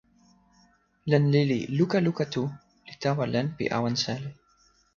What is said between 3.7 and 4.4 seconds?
awen seli.